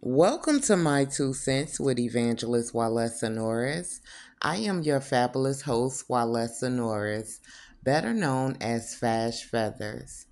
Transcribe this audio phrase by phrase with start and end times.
[0.00, 4.00] Welcome to My Two Cents with Evangelist Walesa Norris.
[4.42, 7.40] I am your fabulous host, Walesa Norris,
[7.82, 10.26] better known as Fash Feathers.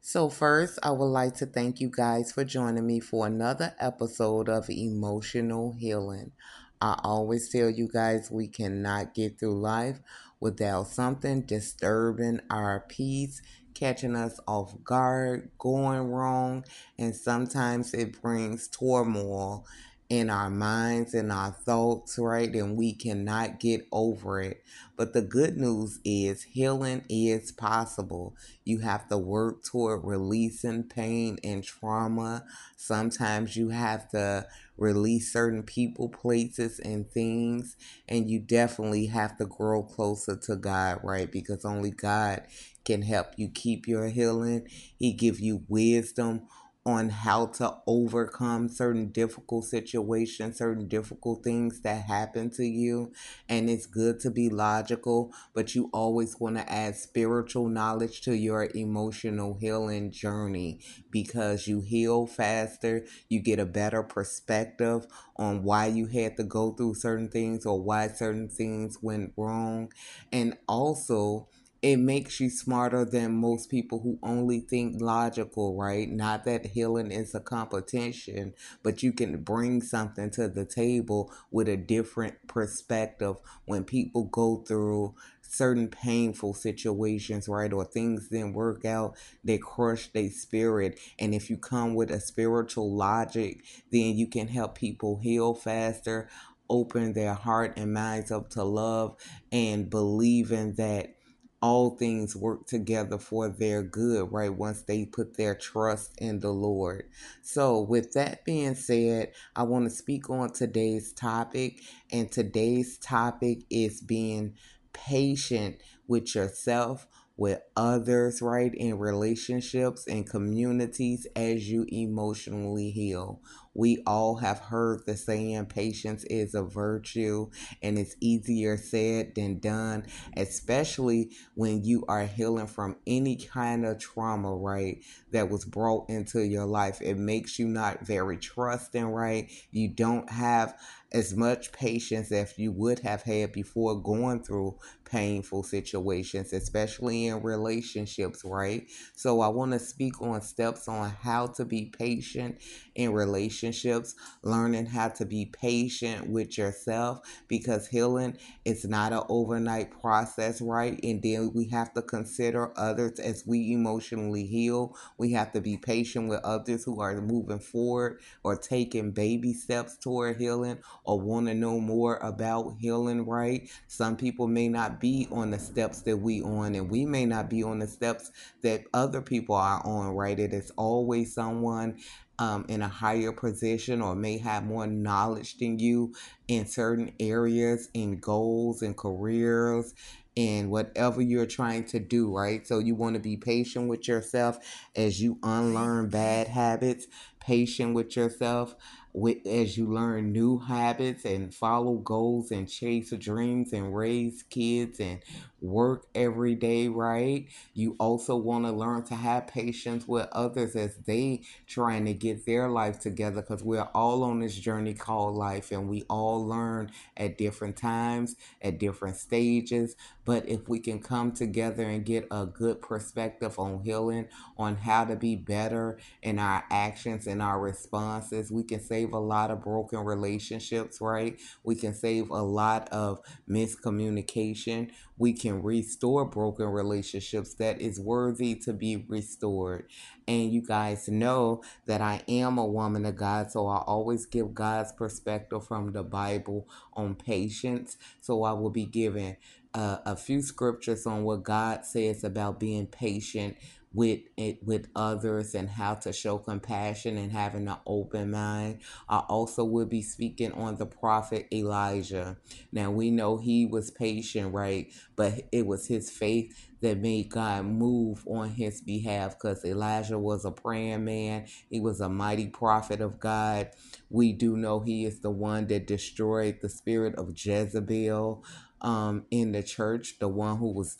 [0.00, 4.48] So, first, I would like to thank you guys for joining me for another episode
[4.48, 6.32] of Emotional Healing.
[6.80, 10.00] I always tell you guys we cannot get through life
[10.40, 13.40] without something disturbing our peace
[13.74, 16.64] catching us off guard, going wrong,
[16.98, 19.66] and sometimes it brings turmoil
[20.08, 22.54] in our minds and our thoughts, right?
[22.54, 24.62] And we cannot get over it.
[24.96, 28.34] But the good news is healing is possible.
[28.64, 32.44] You have to work toward releasing pain and trauma.
[32.76, 34.46] Sometimes you have to
[34.76, 37.76] release certain people, places, and things.
[38.08, 41.30] And you definitely have to grow closer to God, right?
[41.30, 42.42] Because only God
[42.84, 44.66] can help you keep your healing.
[44.98, 46.42] He give you wisdom
[46.84, 53.12] on how to overcome certain difficult situations, certain difficult things that happen to you.
[53.48, 58.36] And it's good to be logical, but you always want to add spiritual knowledge to
[58.36, 65.86] your emotional healing journey because you heal faster, you get a better perspective on why
[65.86, 69.92] you had to go through certain things or why certain things went wrong.
[70.32, 71.48] And also,
[71.82, 76.08] it makes you smarter than most people who only think logical, right?
[76.08, 81.68] Not that healing is a competition, but you can bring something to the table with
[81.68, 87.72] a different perspective when people go through certain painful situations, right?
[87.72, 91.00] Or things didn't work out, they crush their spirit.
[91.18, 96.28] And if you come with a spiritual logic, then you can help people heal faster,
[96.70, 99.16] open their heart and minds up to love,
[99.50, 101.16] and believing that
[101.62, 104.52] all things work together for their good, right?
[104.52, 107.04] Once they put their trust in the Lord.
[107.42, 113.60] So, with that being said, I want to speak on today's topic, and today's topic
[113.70, 114.54] is being
[114.92, 118.74] patient with yourself with others, right?
[118.74, 123.40] In relationships and communities as you emotionally heal.
[123.74, 127.50] We all have heard the saying patience is a virtue
[127.82, 130.04] and it's easier said than done,
[130.36, 134.98] especially when you are healing from any kind of trauma, right?
[135.30, 137.00] That was brought into your life.
[137.00, 139.50] It makes you not very trusting, right?
[139.70, 140.76] You don't have
[141.12, 147.42] as much patience as you would have had before going through painful situations, especially in
[147.42, 148.86] relationships, right?
[149.14, 152.58] So, I want to speak on steps on how to be patient
[152.94, 159.90] in relationships, learning how to be patient with yourself because healing is not an overnight
[160.00, 160.98] process, right?
[161.02, 164.96] And then we have to consider others as we emotionally heal.
[165.18, 169.96] We have to be patient with others who are moving forward or taking baby steps
[169.96, 173.68] toward healing or want to know more about healing, right?
[173.88, 177.50] Some people may not be on the steps that we on and we may not
[177.50, 178.30] be on the steps
[178.62, 180.38] that other people are on, right?
[180.38, 181.98] It is always someone
[182.38, 186.14] um, in a higher position or may have more knowledge than you
[186.48, 189.94] in certain areas in goals and careers
[190.36, 192.66] and whatever you're trying to do, right?
[192.66, 194.58] So you want to be patient with yourself
[194.96, 197.06] as you unlearn bad habits,
[197.38, 198.74] patient with yourself
[199.12, 205.00] with as you learn new habits and follow goals and chase dreams and raise kids
[205.00, 205.20] and
[205.62, 210.96] work every day right you also want to learn to have patience with others as
[211.06, 215.70] they trying to get their life together because we're all on this journey called life
[215.70, 221.32] and we all learn at different times at different stages but if we can come
[221.32, 226.64] together and get a good perspective on healing on how to be better in our
[226.70, 231.38] actions and our responses we can save a lot of broken relationships, right?
[231.62, 234.90] We can save a lot of miscommunication.
[235.18, 239.86] We can restore broken relationships that is worthy to be restored.
[240.28, 244.54] And you guys know that I am a woman of God, so I always give
[244.54, 247.96] God's perspective from the Bible on patience.
[248.20, 249.36] So I will be giving
[249.74, 253.56] uh, a few scriptures on what God says about being patient
[253.94, 258.80] with it with others and how to show compassion and having an open mind.
[259.08, 262.38] I also will be speaking on the prophet Elijah.
[262.72, 264.88] Now we know he was patient, right?
[265.16, 270.44] But it was his faith that made God move on his behalf because Elijah was
[270.44, 271.46] a praying man.
[271.70, 273.70] He was a mighty prophet of God.
[274.10, 278.44] We do know he is the one that destroyed the spirit of Jezebel
[278.80, 280.96] um, in the church, the one who was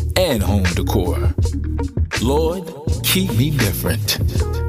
[0.21, 1.33] and home decor?
[2.21, 2.71] Lord,
[3.03, 4.60] keep me different.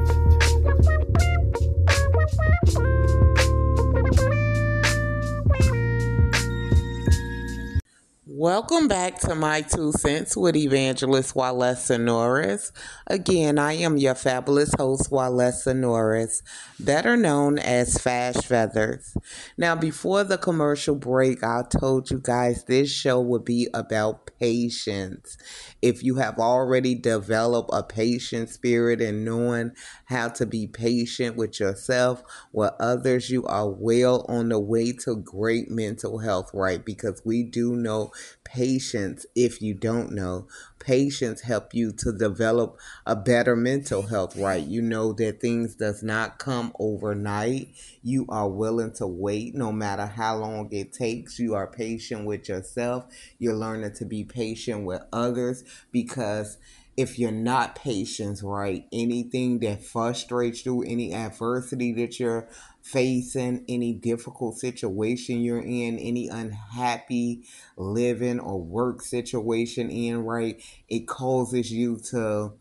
[8.43, 12.73] Welcome back to My Two Cents with Evangelist Walesa Norris.
[13.07, 16.43] Again, I am your fabulous host, Walesa Norris,
[16.77, 19.15] better known as Fash Feathers.
[19.57, 25.37] Now, before the commercial break, I told you guys this show would be about patience.
[25.83, 29.73] If you have already developed a patient spirit and knowing
[30.05, 35.17] how to be patient with yourself, with others, you are well on the way to
[35.17, 36.83] great mental health, right?
[36.85, 38.13] Because we do know
[38.45, 40.47] patience if you don't know
[40.83, 44.65] patience help you to develop a better mental health right?
[44.65, 47.69] You know that things does not come overnight.
[48.03, 51.39] You are willing to wait no matter how long it takes.
[51.39, 53.05] You are patient with yourself.
[53.39, 56.57] You're learning to be patient with others because
[56.95, 62.47] if you're not patient, right, anything that frustrates you, any adversity that you're
[62.83, 67.45] facing, any difficult situation you're in, any unhappy
[67.77, 72.53] living or work situation in, right, it causes you to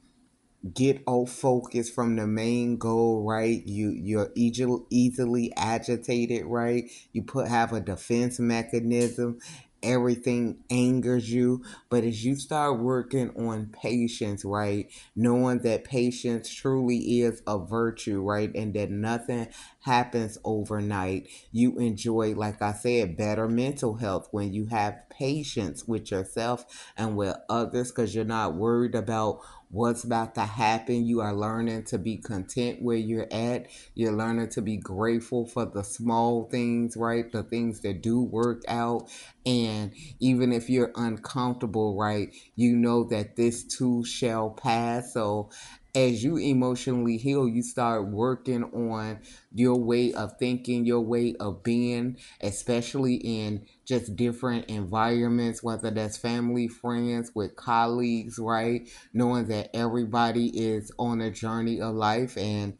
[0.74, 3.66] get off focus from the main goal right?
[3.66, 6.84] You you're easily easily agitated right?
[7.12, 9.40] You put have a defense mechanism
[9.82, 11.62] everything angers you.
[11.90, 18.22] But as you start working on patience, right, knowing that patience truly is a virtue,
[18.22, 19.48] right, and that nothing
[19.80, 26.10] happens overnight, you enjoy, like I said, better mental health when you have patience with
[26.10, 26.64] yourself
[26.96, 29.40] and with others because you're not worried about
[29.72, 31.06] what's about to happen.
[31.06, 33.66] You are learning to be content where you're at.
[33.94, 37.32] You're learning to be grateful for the small things, right?
[37.32, 39.10] The things that do work out.
[39.46, 45.14] And even if you're uncomfortable, right, you know that this too shall pass.
[45.14, 45.50] So
[45.94, 49.20] as you emotionally heal, you start working on
[49.52, 56.16] your way of thinking, your way of being, especially in just different environments, whether that's
[56.16, 58.88] family, friends, with colleagues, right?
[59.12, 62.78] Knowing that everybody is on a journey of life and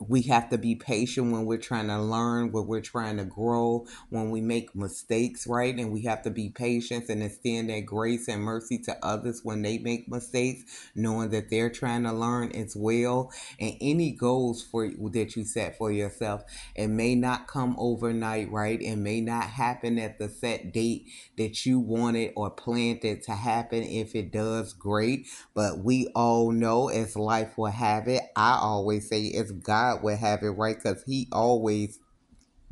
[0.00, 3.86] we have to be patient when we're trying to learn, when we're trying to grow,
[4.10, 5.74] when we make mistakes, right?
[5.76, 9.62] And we have to be patient and extend that grace and mercy to others when
[9.62, 13.30] they make mistakes, knowing that they're trying to learn as well.
[13.60, 16.42] And any goals for that you set for yourself,
[16.74, 18.80] it may not come overnight, right?
[18.82, 21.06] It may not happen at the set date
[21.38, 23.84] that you wanted or planned it to happen.
[23.84, 25.28] If it does, great.
[25.54, 30.02] But we all know as life will have it, I always say it's God God
[30.02, 31.98] would have it right because He always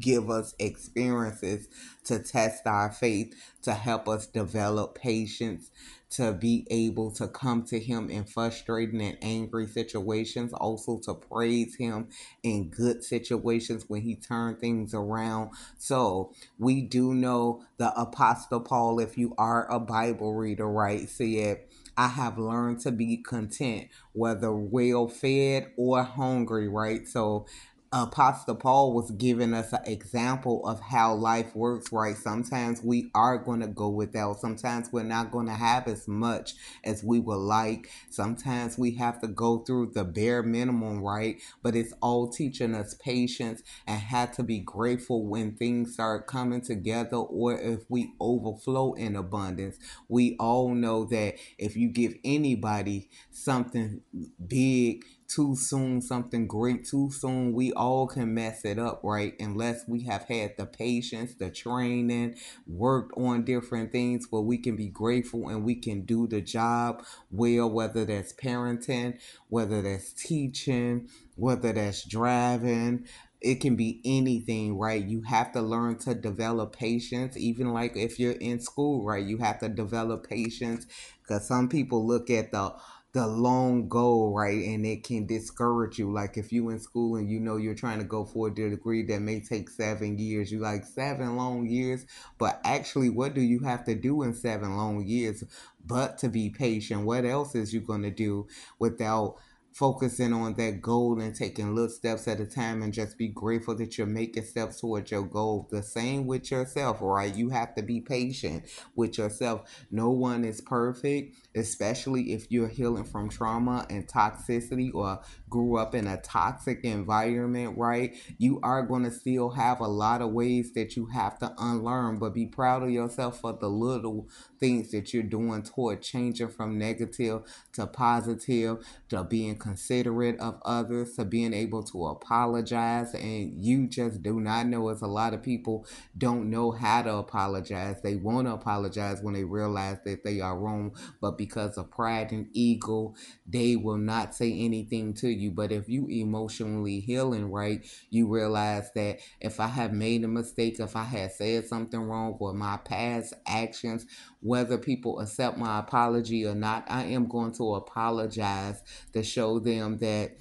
[0.01, 1.69] give us experiences
[2.05, 5.71] to test our faith, to help us develop patience,
[6.11, 11.77] to be able to come to Him in frustrating and angry situations, also to praise
[11.77, 12.09] Him
[12.43, 15.51] in good situations when He turned things around.
[15.79, 21.61] So we do know the Apostle Paul, if you are a Bible reader, right, said,
[21.97, 27.07] I have learned to be content, whether well fed or hungry, right?
[27.07, 27.47] So
[27.95, 32.17] Uh, Apostle Paul was giving us an example of how life works, right?
[32.17, 34.41] Sometimes we are going to go without.
[34.41, 37.89] Sometimes we're not going to have as much as we would like.
[38.11, 41.41] Sometimes we have to go through the bare minimum, right?
[41.63, 46.63] But it's all teaching us patience and have to be grateful when things start coming
[46.63, 49.79] together or if we overflow in abundance.
[50.09, 54.01] We all know that if you give anybody something
[54.49, 59.35] big, too soon, something great too soon, we all can mess it up, right?
[59.41, 64.77] Unless we have had the patience, the training, worked on different things where we can
[64.77, 71.09] be grateful and we can do the job well, whether that's parenting, whether that's teaching,
[71.37, 73.07] whether that's driving,
[73.41, 75.05] it can be anything, right?
[75.05, 79.25] You have to learn to develop patience, even like if you're in school, right?
[79.25, 80.87] You have to develop patience
[81.23, 82.75] because some people look at the
[83.15, 84.65] the long goal, right?
[84.67, 86.13] And it can discourage you.
[86.13, 89.05] Like if you in school and you know you're trying to go for a degree
[89.07, 92.07] that may take seven years, you like seven long years.
[92.39, 95.45] But actually, what do you have to do in seven long years?
[95.87, 97.07] But to be patient.
[97.07, 98.49] What else is you gonna do
[98.81, 99.37] without
[99.73, 103.75] focusing on that goal and taking little steps at a time and just be grateful
[103.75, 105.67] that you're making steps towards your goal.
[105.71, 107.35] The same with yourself, right?
[107.35, 109.63] You have to be patient with yourself.
[109.91, 115.95] No one is perfect, especially if you're healing from trauma and toxicity or grew up
[115.95, 118.15] in a toxic environment, right?
[118.39, 122.19] You are going to still have a lot of ways that you have to unlearn,
[122.19, 126.79] but be proud of yourself for the little things that you're doing toward changing from
[126.79, 127.43] negative
[127.73, 133.15] to positive, to being considerate of others, to being able to apologize.
[133.15, 137.15] And you just do not know, as a lot of people don't know how to
[137.17, 138.01] apologize.
[138.03, 142.33] They want to apologize when they realize that they are wrong, but because of pride
[142.33, 143.15] and ego,
[143.47, 145.51] they will not say anything to you.
[145.51, 150.81] But if you emotionally healing right, you realize that if I have made a mistake,
[150.81, 154.07] if I had said something wrong, or my past actions
[154.41, 158.83] whether people accept my apology or not, I am going to apologize
[159.15, 160.37] to show them that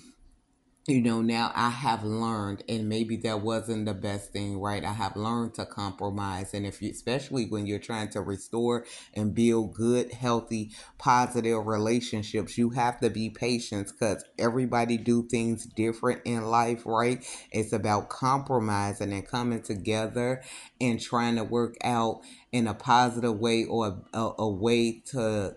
[0.86, 4.84] you know, now I have learned, and maybe that wasn't the best thing, right?
[4.84, 6.54] I have learned to compromise.
[6.54, 12.58] And if you, especially when you're trying to restore and build good, healthy, positive relationships,
[12.58, 17.26] you have to be patient because everybody do things different in life, right?
[17.52, 20.44] It's about compromising and coming together
[20.82, 22.20] and trying to work out
[22.52, 25.56] in a positive way or a, a way to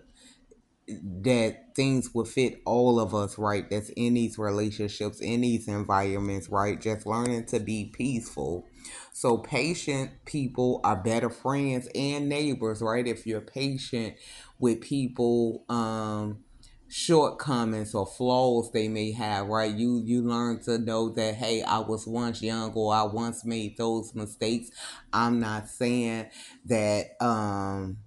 [0.87, 3.69] that things will fit all of us, right?
[3.69, 6.79] That's in these relationships, in these environments, right?
[6.79, 8.65] Just learning to be peaceful.
[9.11, 13.05] So, patient people are better friends and neighbors, right?
[13.05, 14.15] If you're patient
[14.59, 16.43] with people, um,
[16.89, 21.79] shortcomings or flaws they may have right you you learn to know that hey i
[21.79, 24.69] was once young or i once made those mistakes
[25.11, 26.25] i'm not saying
[26.65, 27.97] that um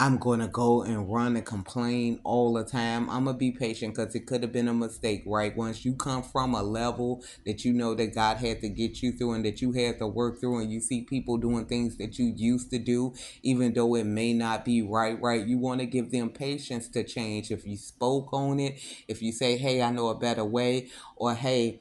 [0.00, 3.10] I'm going to go and run and complain all the time.
[3.10, 5.56] I'm going to be patient because it could have been a mistake, right?
[5.56, 9.10] Once you come from a level that you know that God had to get you
[9.10, 12.16] through and that you had to work through, and you see people doing things that
[12.16, 13.12] you used to do,
[13.42, 15.44] even though it may not be right, right?
[15.44, 17.50] You want to give them patience to change.
[17.50, 21.34] If you spoke on it, if you say, hey, I know a better way, or
[21.34, 21.80] hey,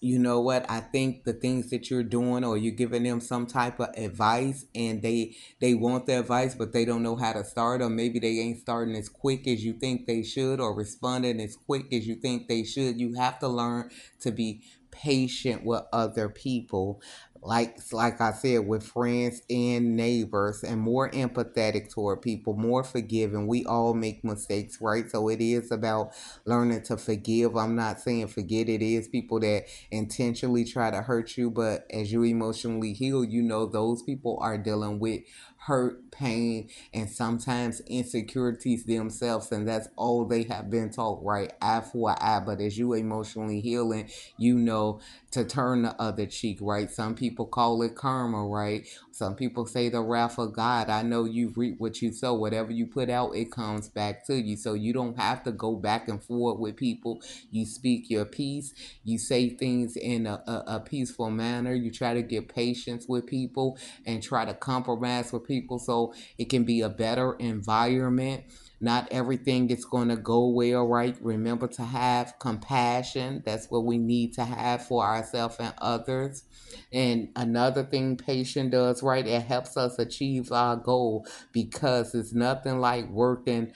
[0.00, 3.46] you know what i think the things that you're doing or you're giving them some
[3.46, 7.44] type of advice and they they want the advice but they don't know how to
[7.44, 11.40] start or maybe they ain't starting as quick as you think they should or responding
[11.40, 13.90] as quick as you think they should you have to learn
[14.20, 17.00] to be patient with other people
[17.42, 23.46] like like I said, with friends and neighbors, and more empathetic toward people, more forgiving.
[23.46, 25.10] We all make mistakes, right?
[25.10, 26.12] So it is about
[26.44, 27.56] learning to forgive.
[27.56, 32.12] I'm not saying forget it is people that intentionally try to hurt you, but as
[32.12, 35.20] you emotionally heal, you know those people are dealing with
[35.66, 39.52] hurt, pain, and sometimes insecurities themselves.
[39.52, 41.52] And that's all they have been taught, right?
[41.60, 42.40] Eye for eye.
[42.40, 45.00] But as you emotionally healing, you know
[45.32, 46.90] to turn the other cheek, right?
[46.90, 48.86] Some people call it karma, right?
[49.12, 50.88] Some people say the wrath of God.
[50.88, 52.34] I know you reap what you sow.
[52.34, 54.56] Whatever you put out, it comes back to you.
[54.56, 57.20] So you don't have to go back and forth with people.
[57.50, 58.72] You speak your peace.
[59.04, 61.74] You say things in a, a, a peaceful manner.
[61.74, 66.46] You try to get patience with people and try to compromise with people so it
[66.50, 68.44] can be a better environment
[68.80, 71.16] not everything is going to go well, right?
[71.20, 73.42] Remember to have compassion.
[73.44, 76.44] That's what we need to have for ourselves and others.
[76.92, 79.26] And another thing patient does, right?
[79.26, 83.72] It helps us achieve our goal because it's nothing like working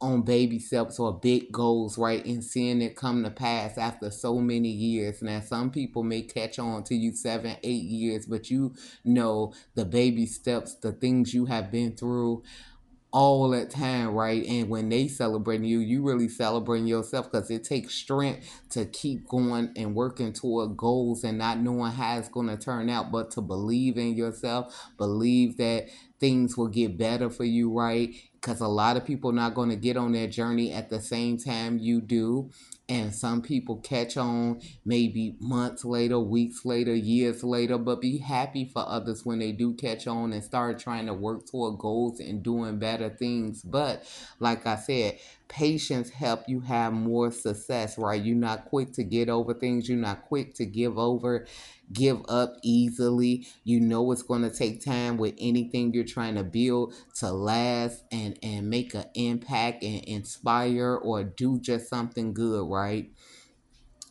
[0.00, 2.24] on baby steps or big goals, right?
[2.24, 5.22] And seeing it come to pass after so many years.
[5.22, 9.84] Now, some people may catch on to you seven, eight years, but you know the
[9.84, 12.42] baby steps, the things you have been through
[13.16, 14.44] all that time, right?
[14.44, 19.26] And when they celebrating you, you really celebrating yourself because it takes strength to keep
[19.26, 23.30] going and working toward goals and not knowing how it's going to turn out, but
[23.30, 25.88] to believe in yourself, believe that
[26.20, 28.14] things will get better for you, right?
[28.34, 31.38] Because a lot of people not going to get on that journey at the same
[31.38, 32.50] time you do
[32.88, 38.64] and some people catch on maybe months later, weeks later, years later, but be happy
[38.64, 42.44] for others when they do catch on and start trying to work toward goals and
[42.44, 43.62] doing better things.
[43.62, 44.04] But
[44.38, 48.22] like I said, patience help you have more success, right?
[48.22, 51.46] You're not quick to get over things, you're not quick to give over,
[51.92, 53.46] give up easily.
[53.64, 58.04] You know it's going to take time with anything you're trying to build to last
[58.10, 63.10] and and make an impact and inspire or do just something good, right?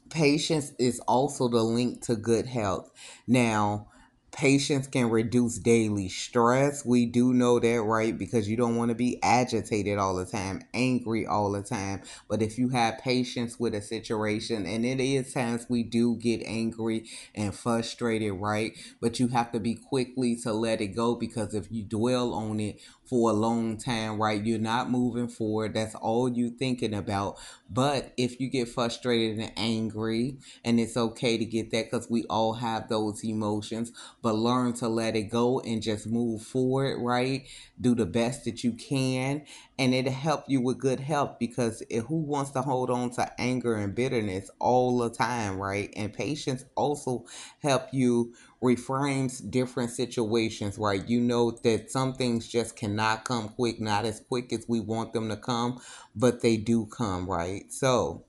[0.09, 2.91] Patience is also the link to good health.
[3.27, 3.87] Now,
[4.35, 6.85] Patience can reduce daily stress.
[6.85, 8.17] We do know that, right?
[8.17, 12.01] Because you don't want to be agitated all the time, angry all the time.
[12.27, 16.43] But if you have patience with a situation, and it is times we do get
[16.45, 18.73] angry and frustrated, right?
[18.99, 22.59] But you have to be quickly to let it go because if you dwell on
[22.59, 24.43] it for a long time, right?
[24.43, 25.73] You're not moving forward.
[25.73, 27.37] That's all you're thinking about.
[27.69, 32.25] But if you get frustrated and angry, and it's okay to get that because we
[32.29, 37.45] all have those emotions, but learn to let it go and just move forward, right?
[37.79, 39.43] Do the best that you can,
[39.77, 43.75] and it'll help you with good health because who wants to hold on to anger
[43.75, 45.91] and bitterness all the time, right?
[45.95, 47.25] And patience also
[47.61, 48.33] help you
[48.65, 51.07] reframes different situations, right?
[51.07, 55.13] You know that some things just cannot come quick, not as quick as we want
[55.13, 55.79] them to come,
[56.15, 57.71] but they do come, right?
[57.71, 58.25] So,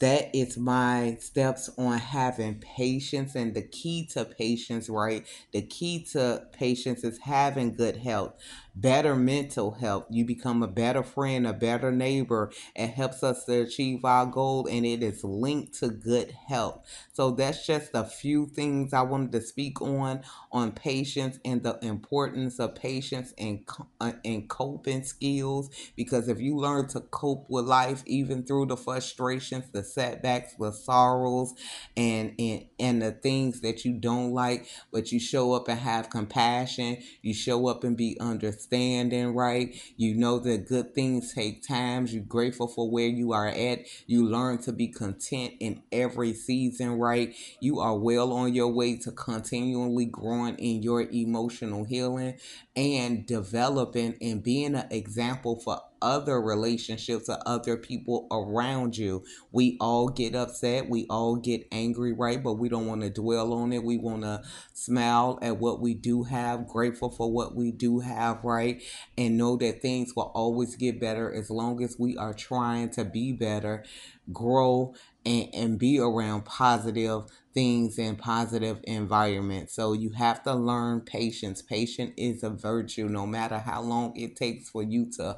[0.00, 6.04] that is my steps on having patience and the key to patience right the key
[6.04, 8.34] to patience is having good health
[8.80, 10.04] better mental health.
[10.10, 12.52] You become a better friend, a better neighbor.
[12.76, 16.86] It helps us to achieve our goal and it is linked to good health.
[17.12, 21.78] So that's just a few things I wanted to speak on on patience and the
[21.84, 23.64] importance of patience and
[24.00, 28.76] uh, and coping skills because if you learn to cope with life even through the
[28.76, 31.54] frustrations, the setbacks, the sorrows
[31.96, 36.10] and and and the things that you don't like, but you show up and have
[36.10, 39.74] compassion, you show up and be understanding standing right.
[39.96, 42.14] You know that good things take times.
[42.14, 43.80] You're grateful for where you are at.
[44.06, 47.34] You learn to be content in every season, right?
[47.60, 52.34] You are well on your way to continually growing in your emotional healing
[52.76, 59.24] and developing and being an example for other relationships or other people around you.
[59.52, 62.42] We all get upset, we all get angry, right?
[62.42, 63.84] But we don't want to dwell on it.
[63.84, 68.44] We want to smile at what we do have, grateful for what we do have,
[68.44, 68.82] right?
[69.16, 73.04] And know that things will always get better as long as we are trying to
[73.04, 73.84] be better,
[74.32, 79.74] grow, and, and be around positive things in positive environments.
[79.74, 81.60] So you have to learn patience.
[81.60, 85.36] Patience is a virtue no matter how long it takes for you to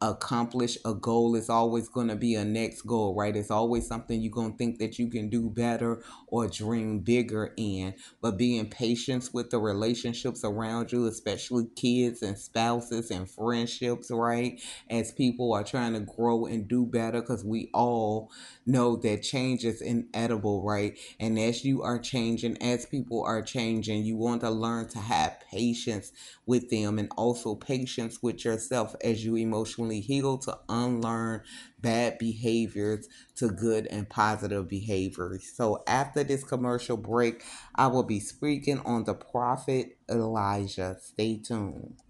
[0.00, 3.34] accomplish a goal is always going to be a next goal, right?
[3.34, 7.54] It's always something you're going to think that you can do better or dream bigger
[7.56, 7.94] in.
[8.20, 14.60] But being patient with the relationships around you, especially kids and spouses and friendships, right?
[14.90, 18.30] As people are trying to grow and do better, because we all
[18.66, 20.98] know that change is inedible, right?
[21.20, 25.40] And as you are changing, as people are changing, you want to learn to have
[25.50, 26.12] patience
[26.46, 31.42] with them and also patience with yourself as you emotionally heal to unlearn
[31.80, 35.52] bad behaviors to good and positive behaviors.
[35.54, 40.96] So after this commercial break, I will be speaking on the prophet Elijah.
[41.00, 42.02] Stay tuned.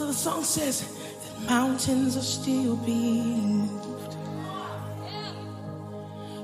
[0.00, 4.16] So the song says that mountains are still being moved.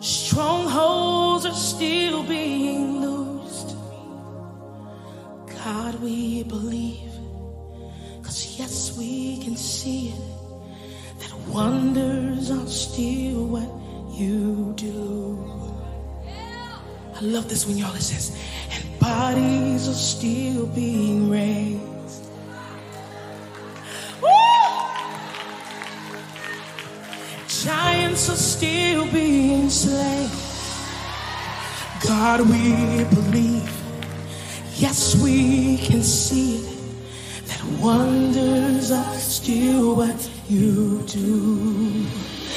[0.04, 3.74] Strongholds are still being loosed.
[5.64, 7.10] God, we believe.
[8.22, 11.20] Cause yes, we can see it.
[11.20, 13.70] That wonders are still what
[14.20, 15.72] you do.
[17.14, 18.38] I love this when y'all it says,
[18.70, 21.95] and bodies are still being raised.
[28.16, 30.30] Giants are still being slain.
[32.02, 33.70] God, we believe.
[34.76, 36.64] yes, we can see.
[37.44, 42.06] That wonders are still what you do.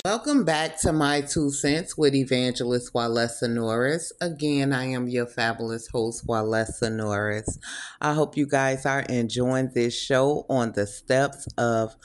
[0.06, 4.14] Welcome back to My Two Cents with Evangelist Walesa Norris.
[4.22, 7.60] Again, I am your fabulous host, Walesa Norris.
[8.00, 11.98] I hope you guys are enjoying this show on the steps of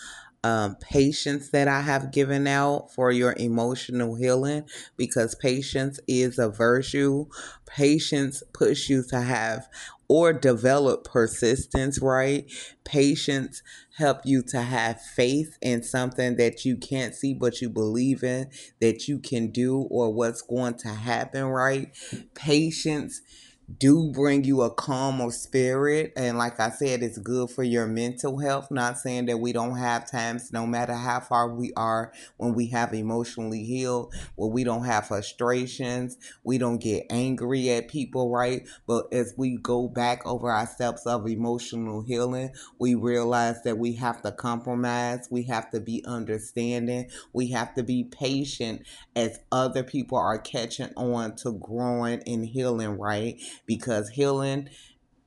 [0.45, 4.65] um, patience that I have given out for your emotional healing
[4.97, 7.27] because patience is a virtue.
[7.67, 9.69] Patience puts you to have
[10.07, 12.45] or develop persistence, right?
[12.85, 13.63] Patience
[13.97, 18.51] help you to have faith in something that you can't see but you believe in
[18.81, 21.89] that you can do or what's going to happen, right?
[22.35, 23.23] Patience
[23.79, 26.13] do bring you a calmer spirit.
[26.17, 28.71] And like I said, it's good for your mental health.
[28.71, 32.67] Not saying that we don't have times, no matter how far we are, when we
[32.69, 38.67] have emotionally healed, where we don't have frustrations, we don't get angry at people, right?
[38.87, 43.95] But as we go back over our steps of emotional healing, we realize that we
[43.95, 48.83] have to compromise, we have to be understanding, we have to be patient
[49.17, 53.41] as other people are catching on to growing and healing, right?
[53.67, 54.69] Because healing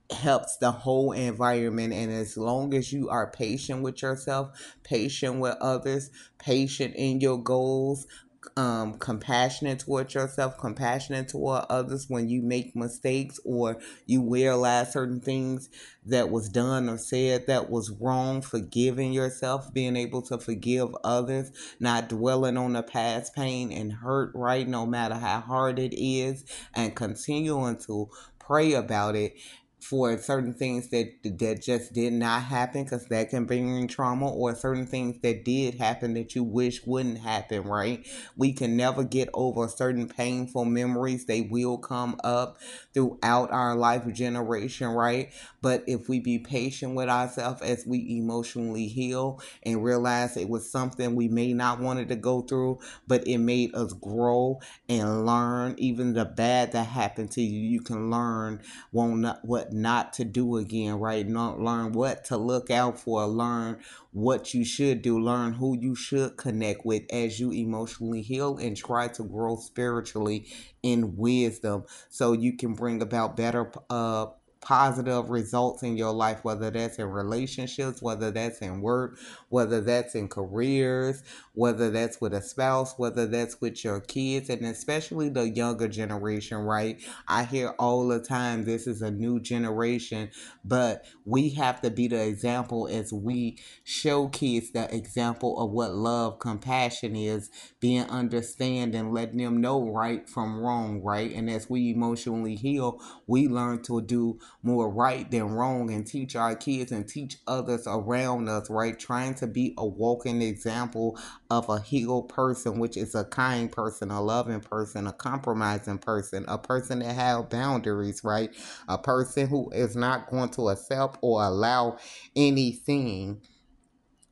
[0.10, 1.94] helps the whole environment.
[1.94, 4.52] And as long as you are patient with yourself
[4.84, 8.08] patient with others patient in your goals
[8.56, 15.20] um, compassionate towards yourself, compassionate toward others when you make mistakes or you realize certain
[15.20, 15.70] things
[16.06, 21.52] that was done or said that was wrong, forgiving yourself, being able to forgive others,
[21.80, 24.68] not dwelling on the past pain and hurt, right?
[24.68, 29.36] No matter how hard it is, and continuing to pray about it
[29.80, 34.28] for certain things that that just did not happen because that can bring in trauma
[34.28, 38.06] or certain things that did happen that you wish wouldn't happen right?
[38.36, 41.26] We can never get over certain painful memories.
[41.26, 42.58] They will come up
[42.94, 45.32] throughout our life generation right?
[45.62, 50.70] But if we be patient with ourselves as we emotionally heal and realize it was
[50.70, 54.60] something we may not wanted to go through but it made us grow
[54.90, 58.62] and learn even the bad that happened to you you can learn
[58.92, 61.28] won't not what not to do again, right?
[61.28, 63.80] Not learn what to look out for, learn
[64.12, 68.76] what you should do, learn who you should connect with as you emotionally heal and
[68.76, 70.48] try to grow spiritually
[70.84, 71.84] in wisdom.
[72.10, 74.28] So you can bring about better uh
[74.68, 80.14] positive results in your life, whether that's in relationships, whether that's in work, whether that's
[80.14, 85.48] in careers, whether that's with a spouse, whether that's with your kids, and especially the
[85.48, 87.00] younger generation, right?
[87.30, 90.32] I hear all the time this is a new generation,
[90.66, 95.96] but we have to be the example as we show kids the example of what
[95.96, 97.50] love, compassion is,
[97.80, 101.34] being understanding, letting them know right from wrong, right?
[101.34, 106.36] And as we emotionally heal, we learn to do more right than wrong and teach
[106.36, 109.00] our kids and teach others around us, right?
[109.00, 111.18] Trying to be a walking example
[111.50, 116.46] of a healed person, which is a kind person, a loving person, a compromising person,
[116.48, 118.54] a person that have boundaries, right?
[118.88, 121.98] A person who is not going to accept or allow
[122.36, 123.42] anything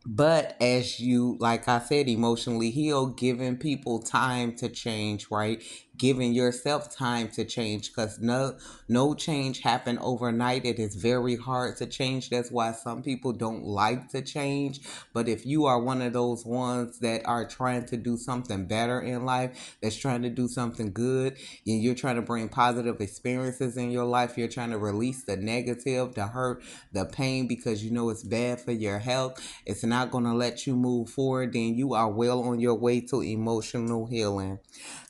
[0.05, 5.63] but as you like i said emotionally heal giving people time to change right
[5.97, 10.65] giving yourself time to change because no no change happen overnight.
[10.65, 12.29] It is very hard to change.
[12.29, 14.81] That's why some people don't like to change.
[15.13, 18.99] But if you are one of those ones that are trying to do something better
[19.01, 23.77] in life that's trying to do something good and you're trying to bring positive experiences
[23.77, 26.61] in your life you're trying to release the negative the hurt
[26.93, 30.65] the pain because you know it's bad for your health it's not going to let
[30.67, 34.59] you move forward then you are well on your way to emotional healing.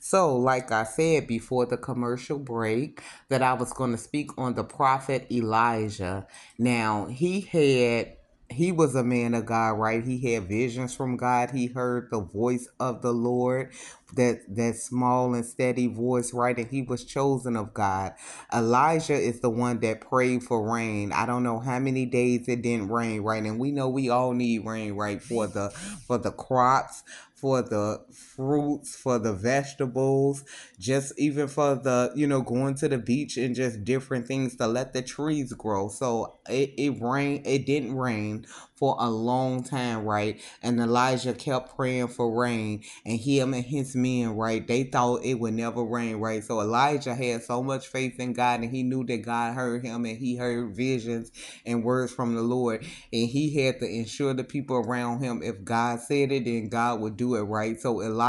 [0.00, 4.54] So, like I said before the commercial break, that I was going to speak on
[4.54, 6.26] the prophet Elijah.
[6.58, 8.16] Now, he had
[8.48, 10.04] he was a man of God, right?
[10.04, 11.50] He had visions from God.
[11.50, 13.72] He heard the voice of the Lord,
[14.14, 16.56] that that small and steady voice, right?
[16.56, 18.12] And he was chosen of God.
[18.54, 21.12] Elijah is the one that prayed for rain.
[21.12, 23.42] I don't know how many days it didn't rain, right?
[23.42, 25.70] And we know we all need rain, right, for the
[26.06, 27.02] for the crops,
[27.34, 28.04] for the
[28.36, 30.44] fruits, for the vegetables,
[30.78, 34.66] just even for the, you know, going to the beach and just different things to
[34.66, 35.88] let the trees grow.
[35.88, 38.46] So it, it rained, it didn't rain
[38.76, 40.40] for a long time, right?
[40.62, 44.66] And Elijah kept praying for rain, and him and his men, right?
[44.66, 46.44] They thought it would never rain, right?
[46.44, 50.04] So Elijah had so much faith in God, and he knew that God heard him,
[50.04, 51.32] and he heard visions
[51.64, 55.64] and words from the Lord, and he had to ensure the people around him if
[55.64, 57.80] God said it, then God would do it, right?
[57.80, 58.25] So Elijah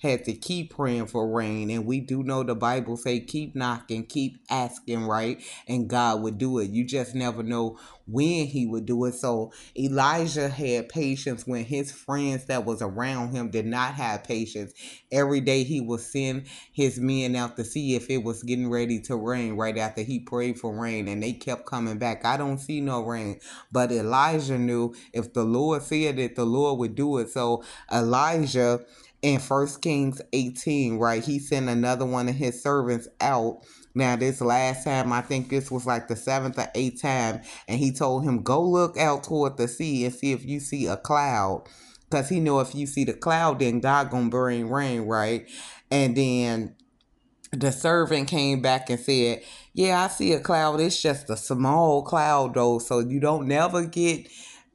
[0.00, 4.06] had to keep praying for rain, and we do know the Bible say keep knocking,
[4.06, 5.42] keep asking, right?
[5.68, 6.70] And God would do it.
[6.70, 9.14] You just never know when he would do it.
[9.14, 14.72] So Elijah had patience when his friends that was around him did not have patience.
[15.10, 19.00] Every day he would send his men out to see if it was getting ready
[19.02, 22.24] to rain right after he prayed for rain and they kept coming back.
[22.24, 23.40] I don't see no rain.
[23.70, 27.30] But Elijah knew if the Lord said it, the Lord would do it.
[27.30, 28.84] So Elijah
[29.22, 33.62] in First Kings 18, right, he sent another one of his servants out
[33.94, 37.78] now, this last time, I think this was like the seventh or eighth time, and
[37.78, 40.96] he told him, Go look out toward the sea and see if you see a
[40.96, 41.64] cloud.
[42.08, 45.48] Because he know if you see the cloud, then God gonna bring rain, right?
[45.90, 46.74] And then
[47.52, 49.42] the servant came back and said,
[49.74, 50.80] Yeah, I see a cloud.
[50.80, 52.78] It's just a small cloud though.
[52.78, 54.26] So you don't never get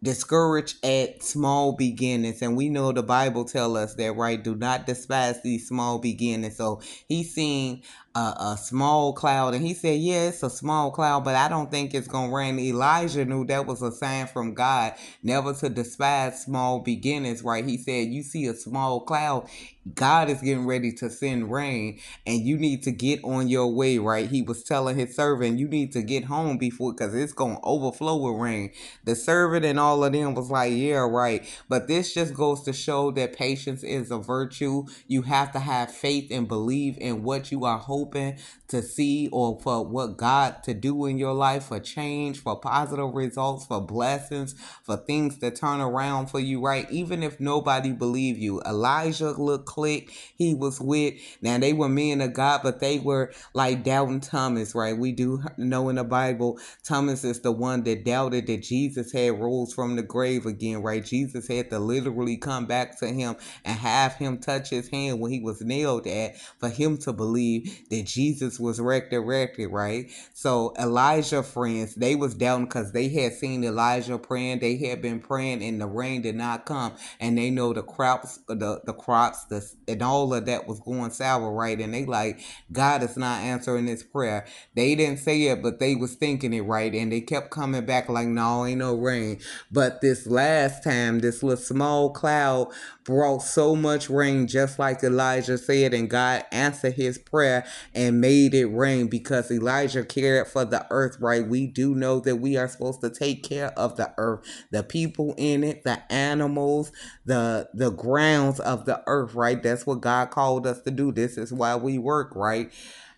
[0.03, 2.41] discouraged at small beginnings.
[2.41, 4.41] And we know the bible tell us that right?
[4.43, 6.57] Do not despise these small beginnings.
[6.57, 7.81] So he's seen
[8.17, 11.69] a, a, small cloud and he said yeah it's a small cloud but i don't
[11.69, 16.41] think it's gonna rain elijah knew that was a sign from god never to despise
[16.41, 19.47] small beginnings right he said you see a small cloud
[19.95, 23.97] God is getting ready to send rain and you need to get on your way,
[23.97, 24.29] right?
[24.29, 27.61] He was telling his servant, you need to get home before because it's going to
[27.63, 28.71] overflow with rain.
[29.05, 31.47] The servant and all of them was like, yeah, right.
[31.69, 34.85] But this just goes to show that patience is a virtue.
[35.07, 39.59] You have to have faith and believe in what you are hoping to see or
[39.61, 44.55] for what God to do in your life for change, for positive results, for blessings,
[44.83, 46.89] for things to turn around for you, right?
[46.91, 48.61] Even if nobody believe you.
[48.65, 51.15] Elijah looked clique he was with.
[51.41, 54.97] Now they were men of God, but they were like doubting Thomas, right?
[54.97, 59.39] We do know in the Bible, Thomas is the one that doubted that Jesus had
[59.39, 61.03] rose from the grave again, right?
[61.03, 65.31] Jesus had to literally come back to him and have him touch his hand when
[65.31, 70.11] he was nailed at for him to believe that Jesus was resurrected, right?
[70.33, 74.59] So Elijah friends, they was down because they had seen Elijah praying.
[74.59, 76.93] They had been praying and the rain did not come.
[77.19, 81.11] And they know the crops, the, the crops, the and all of that was going
[81.11, 81.79] sour, right?
[81.79, 82.39] And they like,
[82.71, 84.45] God is not answering this prayer.
[84.75, 86.93] They didn't say it, but they was thinking it right.
[86.93, 89.39] And they kept coming back like, no, ain't no rain.
[89.71, 92.71] But this last time, this little small cloud
[93.03, 98.53] brought so much rain, just like Elijah said, and God answered his prayer and made
[98.53, 101.47] it rain because Elijah cared for the earth, right?
[101.47, 105.33] We do know that we are supposed to take care of the earth, the people
[105.37, 106.91] in it, the animals,
[107.25, 109.61] the the grounds of the earth, right?
[109.61, 111.11] That's what God called us to do.
[111.11, 112.71] This is why we work, right?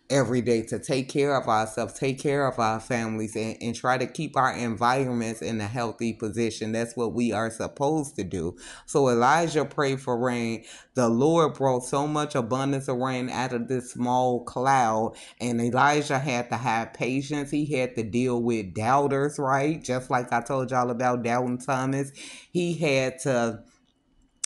[0.09, 3.97] Every day to take care of ourselves, take care of our families, and, and try
[3.97, 6.71] to keep our environments in a healthy position.
[6.71, 8.57] That's what we are supposed to do.
[8.85, 10.65] So Elijah prayed for rain.
[10.95, 16.19] The Lord brought so much abundance of rain out of this small cloud, and Elijah
[16.19, 17.51] had to have patience.
[17.51, 19.83] He had to deal with doubters, right?
[19.83, 22.11] Just like I told y'all about doubting Thomas.
[22.51, 23.63] He had to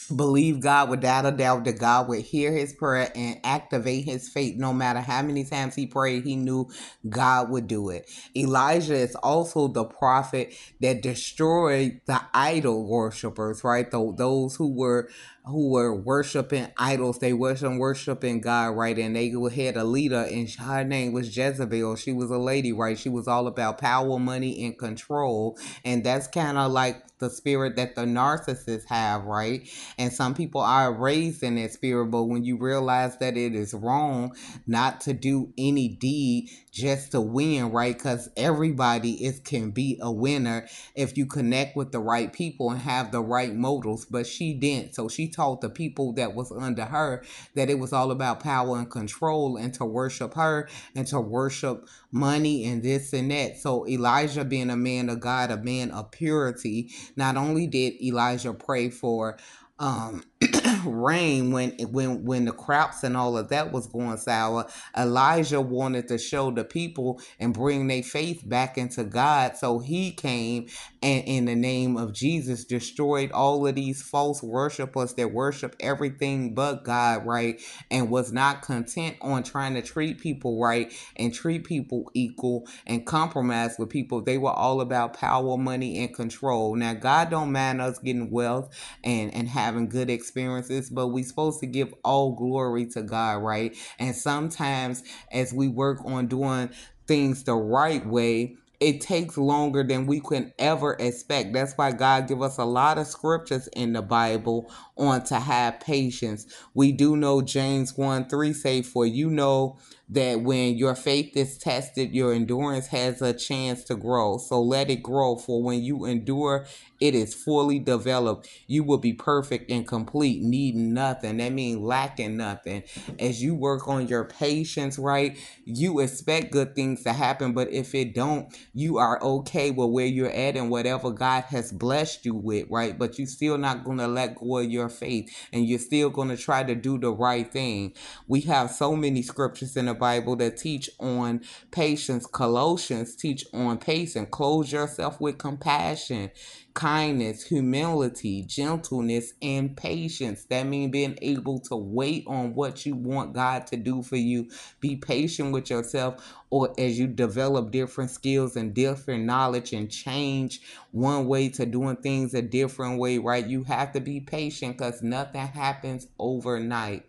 [0.10, 4.58] believe God without a doubt that God would hear his prayer and activate his faith
[4.58, 6.70] no matter how many times he prayed he knew
[7.10, 8.10] God would do it.
[8.36, 13.90] Elijah is also the prophet that destroyed the idol worshippers right?
[13.92, 15.10] Those who were
[15.46, 17.20] who were worshiping idols.
[17.20, 18.98] They wasn't worshiping God, right?
[18.98, 21.96] And they had a leader, and her name was Jezebel.
[21.98, 22.98] She was a lady, right?
[22.98, 25.58] She was all about power, money, and control.
[25.84, 29.70] And that's kind of like the spirit that the narcissists have, right?
[29.98, 33.74] And some people are raised in that spirit, but when you realize that it is
[33.74, 34.36] wrong
[34.68, 37.98] not to do any deed just to win, right?
[37.98, 42.82] Because everybody is can be a winner if you connect with the right people and
[42.82, 44.06] have the right motives.
[44.06, 47.24] But she didn't, so she taught the people that was under her
[47.56, 51.88] that it was all about power and control, and to worship her and to worship
[52.12, 53.58] money and this and that.
[53.58, 58.54] So Elijah, being a man of God, a man of purity, not only did Elijah
[58.54, 59.38] pray for
[59.80, 60.24] um
[60.86, 64.66] rain when when when the crops and all of that was going sour
[64.98, 70.12] elijah wanted to show the people and bring their faith back into god so he
[70.12, 70.68] came
[71.04, 76.54] and in the name of Jesus destroyed all of these false worshipers that worship everything
[76.54, 77.62] but God, right?
[77.92, 83.06] And was not content on trying to treat people right and treat people equal and
[83.06, 84.22] compromise with people.
[84.22, 86.76] They were all about power, money, and control.
[86.76, 91.60] Now, God don't mind us getting wealth and, and having good experiences, but we supposed
[91.60, 93.78] to give all glory to God, right?
[94.00, 96.72] And sometimes as we work on doing
[97.06, 101.54] things the right way, it takes longer than we can ever expect.
[101.54, 105.80] That's why God give us a lot of scriptures in the Bible on to have
[105.80, 106.48] patience.
[106.74, 109.78] We do know James 1 3 say, For you know
[110.14, 114.38] that when your faith is tested, your endurance has a chance to grow.
[114.38, 115.36] So let it grow.
[115.36, 116.68] For when you endure,
[117.00, 118.48] it is fully developed.
[118.68, 121.38] You will be perfect and complete, needing nothing.
[121.38, 122.84] That means lacking nothing.
[123.20, 125.38] As you work on your patience, right?
[125.66, 130.06] You expect good things to happen, but if it don't, you are okay with where
[130.06, 132.98] you're at and whatever God has blessed you with, right?
[132.98, 136.64] But you're still not gonna let go of your faith and you're still gonna try
[136.64, 137.94] to do the right thing.
[138.28, 141.40] We have so many scriptures in the Bible that teach on
[141.72, 142.26] patience.
[142.26, 144.28] Colossians teach on patience.
[144.30, 146.30] Clothe yourself with compassion
[146.74, 150.46] kindness, humility, gentleness, and patience.
[150.46, 154.50] That means being able to wait on what you want God to do for you.
[154.80, 160.62] Be patient with yourself or as you develop different skills and different knowledge and change
[160.92, 163.46] one way to doing things a different way, right?
[163.46, 167.06] You have to be patient because nothing happens overnight.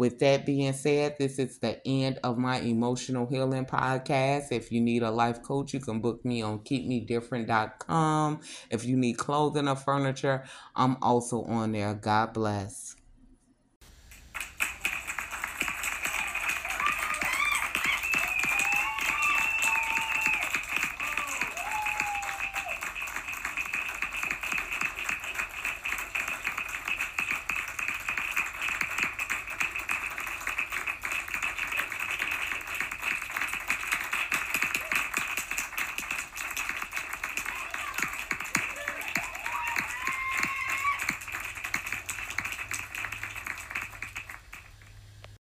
[0.00, 4.50] With that being said, this is the end of my emotional healing podcast.
[4.50, 8.40] If you need a life coach, you can book me on keepmedifferent.com.
[8.70, 11.92] If you need clothing or furniture, I'm also on there.
[11.92, 12.89] God bless.